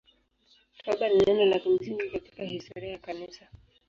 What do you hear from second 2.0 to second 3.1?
katika historia ya